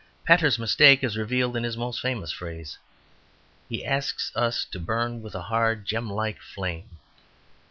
Pater's 0.25 0.57
mistake 0.57 1.03
is 1.03 1.15
revealed 1.15 1.55
in 1.55 1.63
his 1.63 1.77
most 1.77 2.01
famous 2.01 2.31
phrase. 2.31 2.79
He 3.69 3.85
asks 3.85 4.31
us 4.35 4.65
to 4.71 4.79
burn 4.79 5.21
with 5.21 5.35
a 5.35 5.43
hard, 5.43 5.85
gem 5.85 6.09
like 6.09 6.41
flame. 6.41 6.97